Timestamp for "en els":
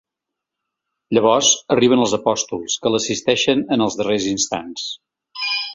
3.77-4.01